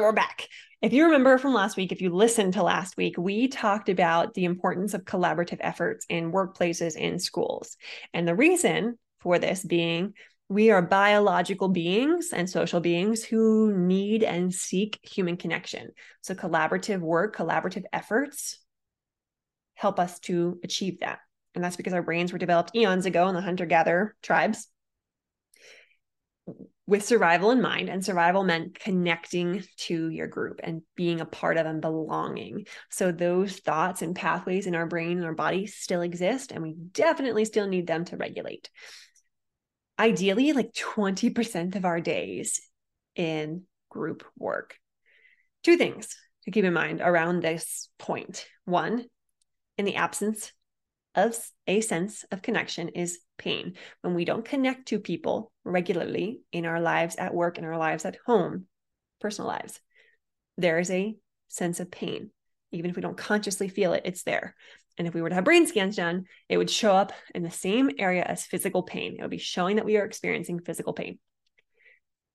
[0.00, 0.46] We're back.
[0.82, 4.34] If you remember from last week, if you listened to last week, we talked about
[4.34, 7.76] the importance of collaborative efforts in workplaces and schools.
[8.12, 10.12] And the reason for this being
[10.48, 15.90] we are biological beings and social beings who need and seek human connection.
[16.20, 18.58] So, collaborative work, collaborative efforts
[19.74, 21.18] help us to achieve that.
[21.54, 24.68] And that's because our brains were developed eons ago in the hunter gatherer tribes
[26.86, 31.56] with survival in mind and survival meant connecting to your group and being a part
[31.56, 32.66] of and belonging.
[32.90, 36.74] So those thoughts and pathways in our brain and our body still exist and we
[36.92, 38.70] definitely still need them to regulate.
[39.98, 42.60] Ideally like 20% of our days
[43.16, 44.78] in group work.
[45.64, 48.46] Two things to keep in mind around this point.
[48.64, 49.06] One
[49.76, 50.52] in the absence
[51.16, 51.36] of
[51.66, 53.74] a sense of connection is pain.
[54.02, 58.04] When we don't connect to people regularly in our lives at work, in our lives
[58.04, 58.66] at home,
[59.20, 59.80] personal lives,
[60.56, 61.16] there is a
[61.48, 62.30] sense of pain.
[62.70, 64.54] Even if we don't consciously feel it, it's there.
[64.98, 67.50] And if we were to have brain scans done, it would show up in the
[67.50, 69.16] same area as physical pain.
[69.18, 71.18] It would be showing that we are experiencing physical pain.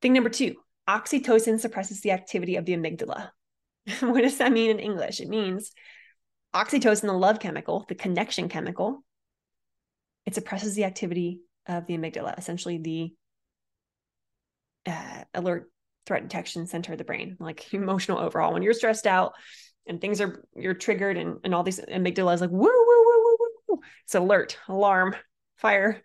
[0.02, 0.56] Thing number two
[0.88, 3.30] oxytocin suppresses the activity of the amygdala.
[4.02, 5.20] what does that mean in English?
[5.20, 5.72] It means
[6.54, 9.04] oxytocin, the love chemical, the connection chemical,
[10.26, 13.14] it suppresses the activity of the amygdala, essentially the
[14.92, 15.72] uh, alert
[16.06, 18.54] threat detection center of the brain, like emotional overall.
[18.54, 19.34] When you're stressed out
[19.88, 23.38] and things are you're triggered and, and all these amygdala is like woo woo woo
[23.40, 23.80] woo woo.
[24.04, 25.16] It's alert, alarm,
[25.58, 26.02] fire.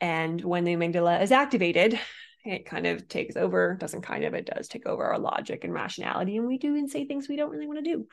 [0.00, 2.00] And when the amygdala is activated,
[2.44, 5.74] it kind of takes over, doesn't kind of, it does take over our logic and
[5.74, 8.06] rationality, and we do and say things we don't really want to do.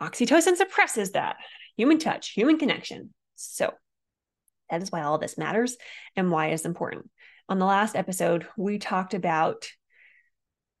[0.00, 1.36] Oxytocin suppresses that
[1.76, 3.12] human touch, human connection.
[3.36, 3.72] So
[4.70, 5.76] that is why all this matters
[6.16, 7.10] and why it's important.
[7.48, 9.66] On the last episode, we talked about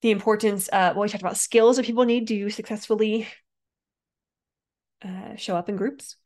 [0.02, 3.26] the importance, uh, well, we talked about skills that people need to successfully
[5.04, 6.16] uh, show up in groups.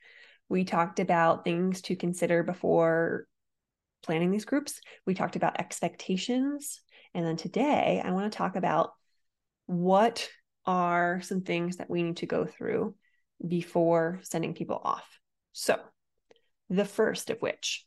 [0.48, 3.26] We talked about things to consider before
[4.02, 4.80] planning these groups.
[5.06, 6.80] We talked about expectations.
[7.14, 8.92] And then today, I want to talk about
[9.66, 10.28] what
[10.68, 12.94] are some things that we need to go through
[13.46, 15.18] before sending people off.
[15.52, 15.80] So,
[16.68, 17.86] the first of which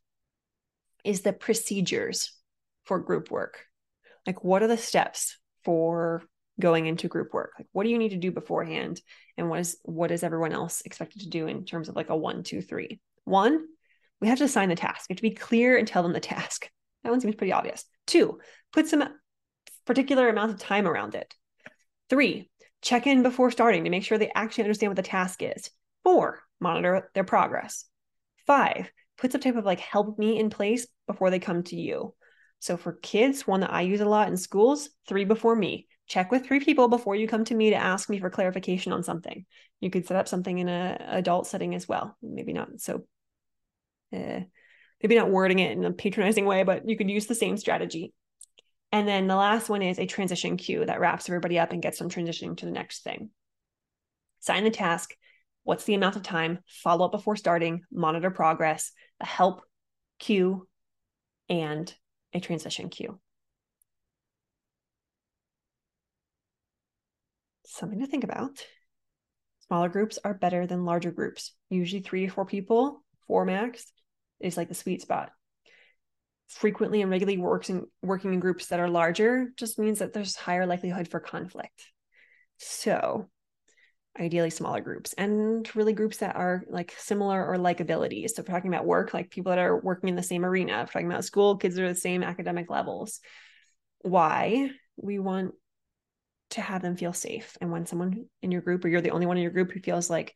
[1.06, 2.34] is the procedures
[2.86, 3.66] for group work.
[4.25, 6.24] Like, what are the steps for
[6.59, 7.52] going into group work?
[7.59, 9.00] Like, what do you need to do beforehand?
[9.38, 12.18] And what is what is everyone else expected to do in terms of like a
[12.18, 13.00] one, two, three?
[13.25, 13.64] One,
[14.20, 15.08] we have to assign the task.
[15.08, 16.68] We have to be clear and tell them the task.
[17.03, 17.86] That one seems pretty obvious.
[18.08, 18.40] Two,
[18.74, 19.03] put some
[19.86, 21.31] particular amount of time around it.
[22.09, 22.50] Three,
[22.81, 25.69] check in before starting to make sure they actually understand what the task is.
[26.03, 27.86] Four, monitor their progress.
[28.47, 32.14] Five, put some type of like help me in place before they come to you.
[32.59, 35.88] So for kids, one that I use a lot in schools, three before me.
[36.08, 39.03] Check with three people before you come to me to ask me for clarification on
[39.03, 39.46] something.
[39.80, 42.18] You could set up something in a adult setting as well.
[42.22, 43.06] Maybe not so
[44.14, 44.41] uh,
[45.02, 48.14] maybe not wording it in a patronizing way, but you could use the same strategy.
[48.91, 51.97] And then the last one is a transition cue that wraps everybody up and gets
[51.97, 53.29] them transitioning to the next thing.
[54.40, 55.16] Sign the task.
[55.64, 56.59] What's the amount of time?
[56.67, 59.61] Follow up before starting, monitor progress, a help
[60.20, 60.67] cue,
[61.47, 61.93] and
[62.34, 63.20] a transition cue.
[67.66, 68.66] Something to think about.
[69.67, 71.53] Smaller groups are better than larger groups.
[71.70, 73.93] Usually three or four people, four max,
[74.41, 75.32] is like the sweet spot
[76.53, 80.36] frequently and regularly works in, working in groups that are larger just means that there's
[80.36, 81.88] higher likelihood for conflict.
[82.58, 83.30] So,
[84.20, 88.36] ideally smaller groups and really groups that are like similar or like abilities.
[88.36, 91.26] So, talking about work, like people that are working in the same arena, talking about
[91.26, 93.20] school, kids are the same academic levels.
[94.00, 94.72] Why?
[94.98, 95.53] We want
[96.52, 97.58] to have them feel safe.
[97.62, 99.80] And when someone in your group, or you're the only one in your group who
[99.80, 100.36] feels like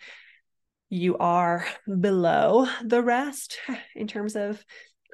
[0.90, 1.66] you are
[2.00, 3.60] below the rest
[3.96, 4.64] in terms of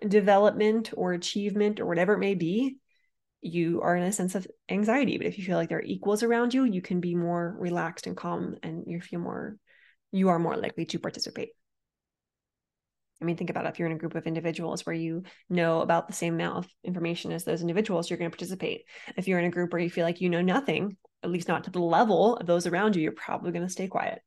[0.08, 2.78] development or achievement or whatever it may be,
[3.42, 5.18] you are in a sense of anxiety.
[5.18, 8.08] But if you feel like there are equals around you, you can be more relaxed
[8.08, 9.58] and calm and you feel more,
[10.12, 11.50] you are more likely to participate.
[13.22, 13.70] I mean, think about it.
[13.70, 16.72] if you're in a group of individuals where you know about the same amount of
[16.84, 18.86] information as those individuals, you're going to participate.
[19.16, 21.66] If you're in a group where you feel like you know nothing, at least not
[21.66, 24.24] to the level of those around you, you're probably going to stay quiet.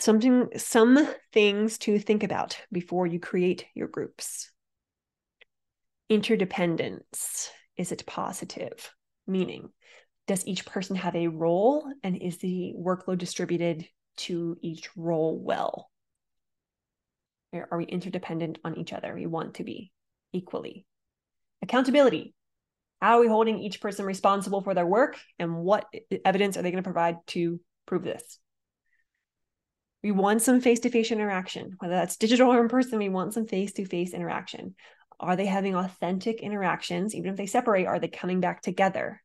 [0.00, 4.50] Something, some things to think about before you create your groups.
[6.08, 7.50] Interdependence.
[7.76, 8.94] Is it positive?
[9.26, 9.68] Meaning,
[10.26, 13.86] does each person have a role and is the workload distributed
[14.16, 15.90] to each role well?
[17.52, 19.14] Are we interdependent on each other?
[19.14, 19.92] We want to be
[20.32, 20.86] equally.
[21.62, 22.34] Accountability.
[23.02, 25.92] How are we holding each person responsible for their work and what
[26.24, 28.38] evidence are they going to provide to prove this?
[30.02, 33.34] We want some face to face interaction, whether that's digital or in person, we want
[33.34, 34.74] some face to face interaction.
[35.18, 37.14] Are they having authentic interactions?
[37.14, 39.22] Even if they separate, are they coming back together?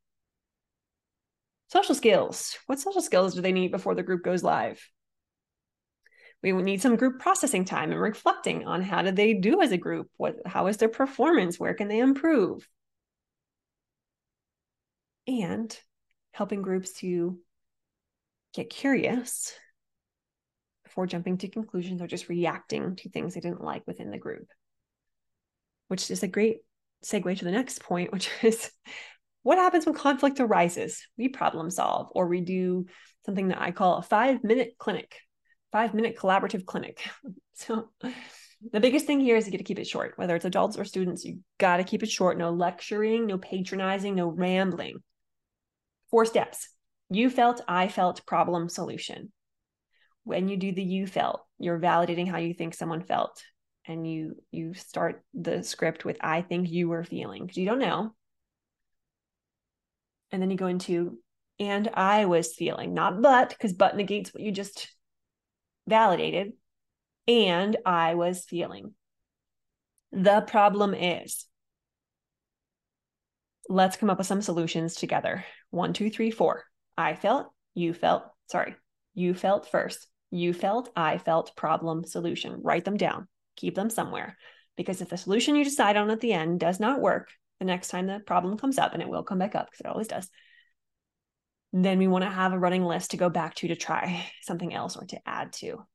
[1.69, 2.57] Social skills.
[2.65, 4.81] What social skills do they need before the group goes live?
[6.53, 9.77] we need some group processing time and reflecting on how did they do as a
[9.77, 12.67] group what how is their performance where can they improve
[15.27, 15.77] and
[16.31, 17.39] helping groups to
[18.53, 19.53] get curious
[20.95, 24.47] before jumping to conclusions or just reacting to things they didn't like within the group
[25.89, 26.59] which is a great
[27.03, 28.71] segue to the next point which is
[29.43, 32.85] what happens when conflict arises we problem solve or we do
[33.25, 35.17] something that i call a five minute clinic
[35.75, 37.01] five minute collaborative clinic.
[37.57, 37.87] So
[38.73, 40.83] the biggest thing here is you get to keep it short, whether it's adults or
[40.83, 42.37] students, you got to keep it short.
[42.37, 44.97] No lecturing, no patronizing, no rambling.
[46.11, 46.67] Four steps.
[47.09, 49.31] You felt, I felt, problem solution.
[50.25, 53.41] When you do the you felt, you're validating how you think someone felt.
[53.87, 57.79] And you you start the script with I think you were feeling because you don't
[57.79, 58.13] know.
[60.31, 61.19] And then you go into
[61.59, 64.89] and I was feeling, not but, because but negates what you just
[65.87, 66.53] validated,
[67.27, 68.93] and I was feeling.
[70.11, 71.45] The problem is,
[73.69, 75.45] let's come up with some solutions together.
[75.69, 76.63] One, two, three, four.
[76.97, 78.75] I felt, you felt, sorry,
[79.13, 80.07] you felt first.
[80.35, 82.59] You felt, I felt, problem, solution.
[82.61, 84.37] Write them down, keep them somewhere.
[84.75, 87.29] Because if the solution you decide on at the end does not work,
[87.59, 89.85] the next time the problem comes up, and it will come back up because it
[89.85, 90.29] always does,
[91.71, 94.73] then we want to have a running list to go back to to try something
[94.73, 95.85] else or to add to.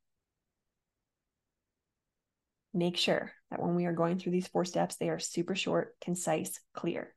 [2.73, 5.97] Make sure that when we are going through these four steps, they are super short,
[6.01, 7.15] concise, clear.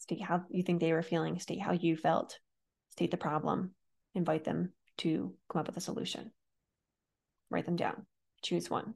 [0.00, 2.40] State how you think they were feeling, state how you felt,
[2.90, 3.76] state the problem,
[4.16, 6.32] invite them to come up with a solution.
[7.50, 8.06] Write them down,
[8.42, 8.94] choose one.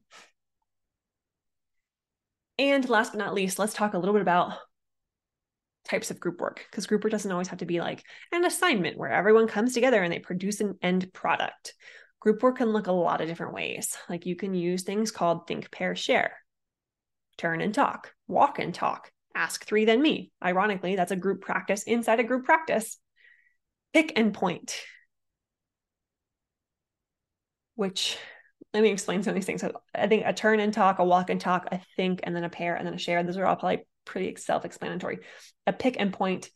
[2.58, 4.54] And last but not least, let's talk a little bit about
[5.86, 8.02] types of group work because group work doesn't always have to be like
[8.32, 11.74] an assignment where everyone comes together and they produce an end product.
[12.20, 13.96] Group work can look a lot of different ways.
[14.08, 16.32] Like you can use things called think, pair, share,
[17.36, 20.32] turn and talk, walk and talk, ask three, then me.
[20.42, 22.98] Ironically, that's a group practice inside a group practice.
[23.92, 24.80] Pick and point,
[27.76, 28.18] which
[28.74, 29.60] let me explain some of these things.
[29.60, 32.44] So I think a turn and talk, a walk and talk, a think, and then
[32.44, 33.22] a pair, and then a share.
[33.22, 35.20] Those are all probably pretty self-explanatory.
[35.66, 36.50] A pick and point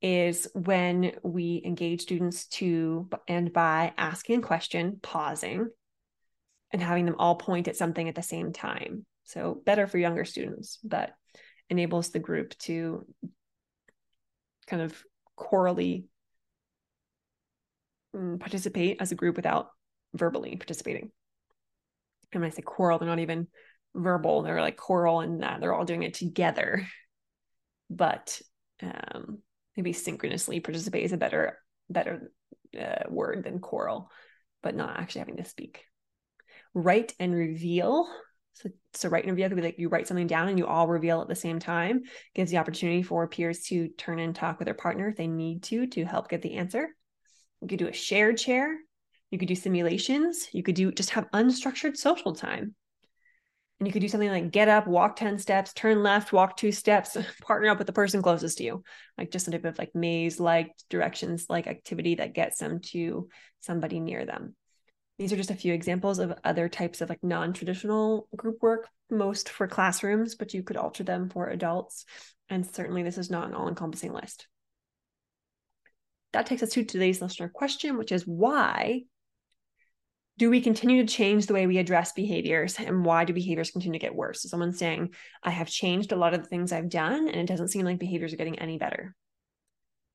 [0.00, 5.68] is when we engage students to and by asking a question, pausing,
[6.72, 9.04] and having them all point at something at the same time.
[9.24, 11.10] So better for younger students, but
[11.68, 13.04] enables the group to
[14.66, 15.02] kind of
[15.36, 16.06] chorally
[18.14, 19.68] mm, participate as a group without
[20.14, 21.10] verbally participating.
[22.32, 23.48] And when I say choral, they're not even
[23.94, 24.42] verbal.
[24.42, 26.86] They're like choral and that they're all doing it together.
[27.90, 28.40] But
[28.82, 29.38] um
[29.76, 32.30] maybe synchronously participate is a better better
[32.78, 34.10] uh, word than choral
[34.62, 35.84] but not actually having to speak.
[36.74, 38.08] Write and reveal.
[38.54, 40.88] So, so write and reveal could be like you write something down and you all
[40.88, 42.02] reveal at the same time.
[42.34, 45.62] Gives the opportunity for peers to turn and talk with their partner if they need
[45.64, 46.88] to to help get the answer.
[47.60, 48.76] You could do a shared share
[49.30, 52.74] you could do simulations you could do just have unstructured social time
[53.78, 56.72] and you could do something like get up, walk 10 steps, turn left, walk two
[56.72, 58.82] steps, partner up with the person closest to you.
[59.16, 63.28] Like just a type of like maze like directions like activity that gets them to
[63.60, 64.56] somebody near them.
[65.18, 69.48] These are just a few examples of other types of like non-traditional group work, most
[69.48, 72.04] for classrooms, but you could alter them for adults.
[72.48, 74.48] And certainly, this is not an all encompassing list.
[76.32, 79.02] That takes us to today's listener question, which is why
[80.38, 83.98] do we continue to change the way we address behaviors and why do behaviors continue
[83.98, 84.42] to get worse?
[84.42, 87.46] So someone's saying, I have changed a lot of the things I've done and it
[87.46, 89.16] doesn't seem like behaviors are getting any better.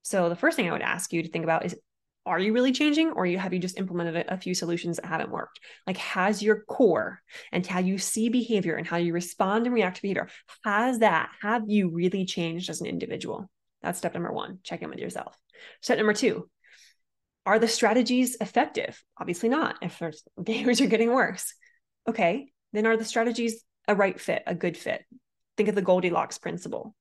[0.01, 1.75] So the first thing I would ask you to think about is
[2.25, 5.05] are you really changing or you have you just implemented a, a few solutions that
[5.05, 7.19] haven't worked like has your core
[7.51, 10.29] and how you see behavior and how you respond and react to behavior
[10.63, 13.49] has that have you really changed as an individual
[13.81, 15.37] that's step number one check in with yourself
[15.81, 16.49] step number two
[17.45, 20.01] are the strategies effective obviously not if
[20.41, 21.53] behaviors are getting worse
[22.07, 25.03] okay then are the strategies a right fit a good fit
[25.57, 26.95] think of the goldilocks principle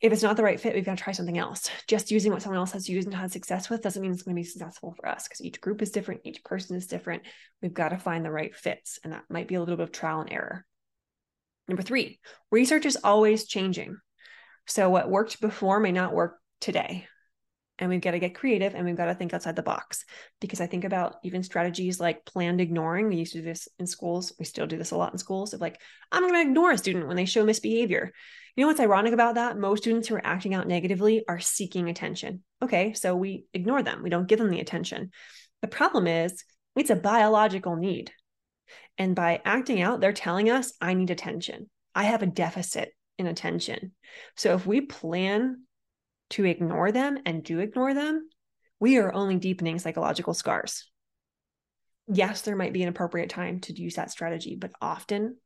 [0.00, 1.68] if it's not the right fit, we've got to try something else.
[1.88, 4.36] Just using what someone else has used and had success with doesn't mean it's going
[4.36, 7.22] to be successful for us because each group is different, each person is different.
[7.60, 9.92] We've got to find the right fits, and that might be a little bit of
[9.92, 10.64] trial and error.
[11.66, 12.20] Number three,
[12.52, 13.96] research is always changing.
[14.68, 17.06] So, what worked before may not work today
[17.78, 20.04] and we've got to get creative and we've got to think outside the box.
[20.40, 23.08] Because i think about even strategies like planned ignoring.
[23.08, 24.32] We used to do this in schools.
[24.38, 25.80] We still do this a lot in schools of like
[26.12, 28.12] i'm going to ignore a student when they show misbehavior.
[28.56, 29.56] You know what's ironic about that?
[29.56, 32.42] Most students who are acting out negatively are seeking attention.
[32.62, 34.02] Okay so we ignore them.
[34.02, 35.10] We don't give them the attention.
[35.62, 36.44] The problem is
[36.76, 38.12] it's a biological need.
[38.96, 41.70] And by acting out they're telling us i need attention.
[41.94, 43.92] I have a deficit in attention.
[44.36, 45.64] So if we plan
[46.30, 48.28] to ignore them and do ignore them,
[48.80, 50.88] we are only deepening psychological scars.
[52.06, 55.36] Yes, there might be an appropriate time to use that strategy, but often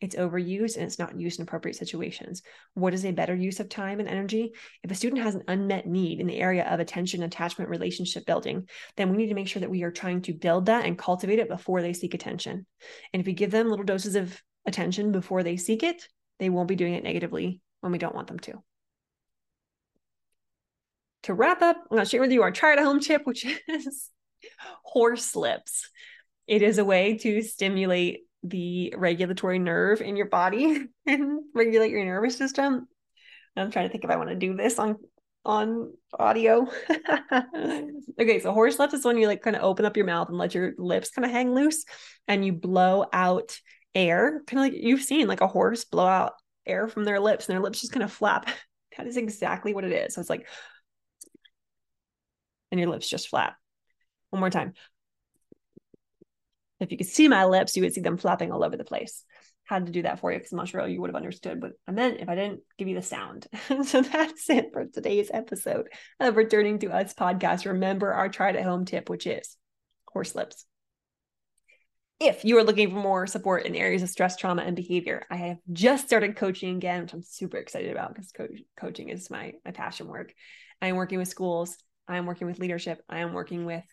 [0.00, 2.42] it's overused and it's not used in appropriate situations.
[2.74, 4.52] What is a better use of time and energy?
[4.82, 8.68] If a student has an unmet need in the area of attention, attachment, relationship building,
[8.96, 11.38] then we need to make sure that we are trying to build that and cultivate
[11.38, 12.66] it before they seek attention.
[13.12, 16.06] And if we give them little doses of attention before they seek it,
[16.38, 18.62] they won't be doing it negatively when we don't want them to
[21.24, 23.44] to wrap up, I'm going to share with you our try at home tip, which
[23.68, 24.10] is
[24.82, 25.90] horse lips.
[26.46, 32.04] It is a way to stimulate the regulatory nerve in your body and regulate your
[32.04, 32.88] nervous system.
[33.56, 34.96] I'm trying to think if I want to do this on
[35.44, 36.68] on audio.
[38.20, 40.38] okay, so horse lips is when you like kind of open up your mouth and
[40.38, 41.84] let your lips kind of hang loose
[42.28, 43.58] and you blow out
[43.94, 46.34] air, kind of like you've seen like a horse blow out
[46.66, 48.48] air from their lips and their lips just kind of flap.
[48.96, 50.14] That is exactly what it is.
[50.14, 50.46] So it's like
[52.70, 53.56] and your lips just flap.
[54.30, 54.74] One more time.
[56.80, 59.24] If you could see my lips, you would see them flapping all over the place.
[59.64, 61.72] Had to do that for you because I'm not sure you would have understood what
[61.86, 63.46] I meant if I didn't give you the sound.
[63.84, 67.66] so that's it for today's episode of Returning to Us podcast.
[67.66, 69.56] Remember our try at home tip, which is
[70.12, 70.64] horse lips.
[72.18, 75.36] If you are looking for more support in areas of stress, trauma, and behavior, I
[75.36, 78.48] have just started coaching again, which I'm super excited about because co-
[78.78, 80.34] coaching is my my passion work.
[80.82, 81.76] I am working with schools
[82.10, 83.02] I am working with leadership.
[83.08, 83.84] I am working with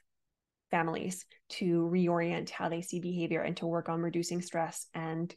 [0.71, 5.33] families to reorient how they see behavior and to work on reducing stress and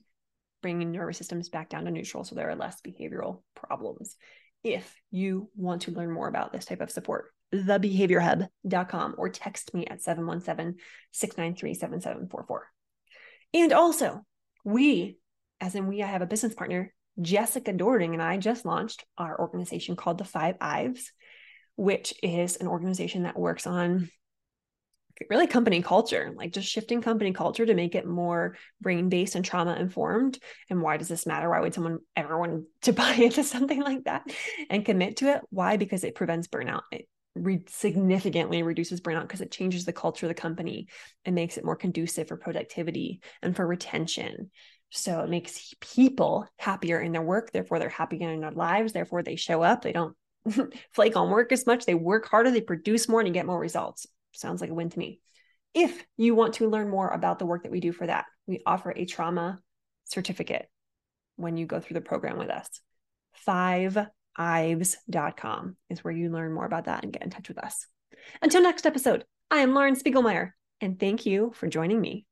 [0.63, 4.17] bringing nervous systems back down to neutral so there are less behavioral problems.
[4.65, 9.87] If you want to learn more about this type of support, thebehaviorhub.com or text me
[9.87, 10.81] at 717
[11.13, 12.67] 693 7744.
[13.53, 14.25] And also,
[14.65, 15.19] we,
[15.61, 19.39] as in we, I have a business partner, Jessica Dording, and I just launched our
[19.39, 21.13] organization called the Five Ives
[21.81, 24.11] which is an organization that works on
[25.31, 29.43] really company culture, like just shifting company culture to make it more brain based and
[29.43, 30.39] trauma informed.
[30.69, 31.49] And why does this matter?
[31.49, 34.25] Why would someone ever want to buy into something like that
[34.69, 35.41] and commit to it?
[35.49, 35.79] Why?
[35.79, 36.83] Because it prevents burnout.
[36.93, 40.89] It re- significantly reduces burnout because it changes the culture of the company
[41.25, 44.51] and makes it more conducive for productivity and for retention.
[44.91, 47.53] So it makes people happier in their work.
[47.53, 48.93] Therefore, they're happier in their lives.
[48.93, 49.81] Therefore, they show up.
[49.81, 50.15] They don't
[50.93, 51.85] flake on work as much.
[51.85, 54.07] They work harder, they produce more, and you get more results.
[54.33, 55.21] Sounds like a win to me.
[55.75, 58.61] If you want to learn more about the work that we do for that, we
[58.67, 59.59] offer a trauma
[60.05, 60.69] certificate
[61.37, 62.69] when you go through the program with us.
[63.47, 67.87] Fiveives.com is where you learn more about that and get in touch with us.
[68.43, 72.27] Until next episode, I am Lauren Spiegelmeier, and thank you for joining me